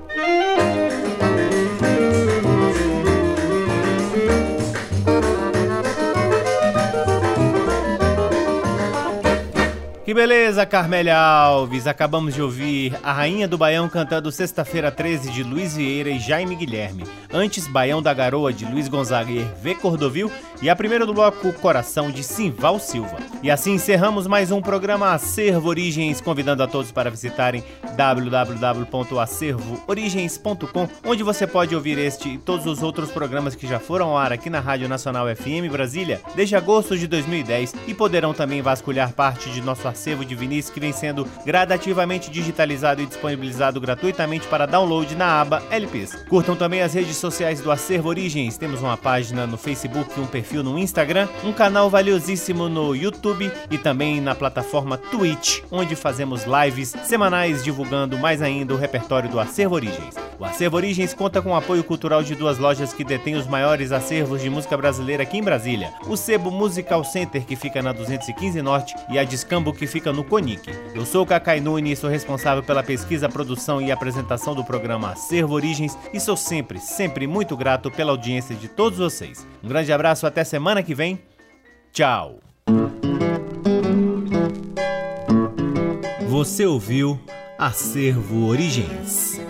Que 10.07 10.15
beleza, 10.15 10.65
Carmélia 10.65 11.19
Alves! 11.19 11.89
Acabamos 11.89 12.33
de 12.33 12.41
ouvir 12.41 12.97
a 13.03 13.13
Rainha 13.13 13.49
do 13.49 13.59
Baião 13.59 13.89
cantando 13.89 14.31
Sexta-feira 14.31 14.89
13 14.89 15.33
de 15.33 15.43
Luiz 15.43 15.77
Vieira 15.77 16.11
e 16.11 16.21
Jaime 16.21 16.55
Guilherme. 16.55 17.03
Antes, 17.35 17.67
Baião 17.67 18.01
da 18.01 18.15
Garoa 18.15 18.53
de 18.53 18.65
Luiz 18.65 18.87
Gonzaga 18.87 19.33
e 19.33 19.39
Hervé 19.39 19.75
Cordovil. 19.75 20.31
E 20.63 20.71
a 20.71 20.77
primeira 20.77 21.05
do 21.05 21.13
bloco, 21.13 21.53
Coração 21.55 22.09
de 22.11 22.23
Simval 22.23 22.79
Silva. 22.79 23.19
E 23.43 23.51
assim 23.51 23.75
encerramos 23.75 24.27
mais 24.27 24.51
um 24.51 24.63
programa 24.63 25.13
Acervo 25.13 25.69
Origens, 25.69 26.19
convidando 26.21 26.63
a 26.63 26.67
todos 26.67 26.91
para 26.91 27.11
visitarem 27.11 27.63
www.acervoorigens.com, 27.95 30.89
onde 31.05 31.23
você 31.23 31.47
pode 31.47 31.75
ouvir 31.75 31.99
este 31.99 32.31
e 32.31 32.39
todos 32.39 32.65
os 32.65 32.83
outros 32.83 33.11
programas 33.11 33.55
que 33.55 33.67
já 33.67 33.79
foram 33.79 34.09
ao 34.11 34.17
ar 34.17 34.33
aqui 34.33 34.49
na 34.49 34.61
Rádio 34.61 34.89
Nacional 34.89 35.27
FM 35.35 35.71
Brasília 35.71 36.23
desde 36.35 36.57
agosto 36.57 36.97
de 36.97 37.07
2010 37.07 37.75
e 37.87 37.93
poderão 37.93 38.33
também 38.33 38.63
vasculhar 38.63 39.13
parte 39.13 39.51
de 39.51 39.61
nosso 39.61 39.87
acervo 39.97 40.25
de 40.25 40.35
Vinícius 40.35 40.73
que 40.73 40.79
vem 40.79 40.93
sendo 40.93 41.27
gradativamente 41.45 42.31
digitalizado 42.31 43.01
e 43.03 43.07
disponibilizado 43.07 43.81
gratuitamente 43.81 44.47
para 44.47 44.67
download 44.67 45.17
na 45.17 45.41
aba 45.41 45.63
LPs. 45.71 46.25
Curtam 46.29 46.55
também 46.55 46.83
as 46.83 46.95
redes 46.95 47.17
sociais 47.17 47.61
do 47.61 47.71
Acervo 47.71 48.11
Origens. 48.11 48.59
Temos 48.59 48.81
uma 48.81 48.97
página 48.97 49.47
no 49.47 49.57
Facebook, 49.57 50.21
um 50.21 50.27
perfil 50.27 50.63
no 50.63 50.79
Instagram, 50.79 51.29
um 51.43 51.53
canal 51.53 51.89
valiosíssimo 51.89 52.69
no 52.69 52.95
YouTube 52.95 53.51
e 53.71 53.79
também 53.79 54.21
na 54.21 54.35
plataforma 54.35 54.99
Twitch, 54.99 55.63
onde 55.71 55.97
fazemos 55.97 56.45
lives 56.45 56.95
semanais 57.05 57.65
divulgando 57.65 58.19
mais 58.19 58.43
ainda 58.43 58.75
o 58.75 58.77
repertório 58.77 59.31
do 59.31 59.41
Acervo 59.41 59.75
Origens. 59.75 60.15
O 60.39 60.45
Acervo 60.45 60.77
Origens 60.77 61.15
conta 61.15 61.41
com 61.41 61.51
o 61.51 61.57
apoio 61.57 61.83
cultural 61.83 62.23
de 62.23 62.35
duas 62.35 62.59
lojas 62.59 62.93
que 62.93 63.03
detêm 63.03 63.37
os 63.37 63.47
maiores 63.47 63.91
acervos 63.91 64.43
de 64.43 64.51
música 64.51 64.77
brasileira 64.77 65.23
aqui 65.23 65.39
em 65.39 65.43
Brasília. 65.43 65.91
O 66.07 66.17
Sebo 66.17 66.51
Musical 66.51 67.03
Center, 67.05 67.45
que 67.45 67.57
fica 67.57 67.81
na 67.81 67.93
215 67.93 68.61
Norte, 68.61 68.95
e 69.09 69.19
a 69.19 69.25
Discambo, 69.25 69.73
que 69.73 69.86
fica 69.87 70.13
no 70.13 70.25
Conic. 70.25 70.71
Eu 70.95 71.05
sou 71.05 71.23
o 71.23 71.27
Cacai 71.27 71.61
Nunes, 71.61 71.99
sou 71.99 72.11
responsável 72.11 72.63
pela 72.63 72.83
pesquisa, 72.83 73.29
produção 73.29 73.81
e 73.81 73.91
apresentação 73.91 74.55
do 74.55 74.65
programa 74.65 75.11
Acervo 75.11 75.55
Origens 75.55 75.97
e 76.13 76.21
sou 76.21 76.37
sempre, 76.37 76.79
sempre 76.79 77.27
muito 77.27 77.57
grato 77.57 77.91
pela 77.91 78.13
audiência 78.13 78.55
de 78.55 78.69
todos 78.69 78.99
vocês. 78.99 79.47
Um 79.63 79.69
grande 79.69 79.93
abraço, 79.93 80.27
até 80.27 80.45
semana 80.45 80.83
que 80.83 80.95
vem. 80.95 81.21
Tchau! 81.93 82.41
Você 86.29 86.67
ouviu 86.67 87.19
Acervo 87.59 88.47
Origens. 88.47 89.41